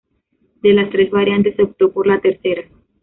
De 0.63 0.73
las 0.73 0.89
tres 0.89 1.11
variantes 1.11 1.55
se 1.55 1.61
optó 1.61 1.91
por 1.93 2.07
la 2.07 2.19
tercera. 2.21 2.63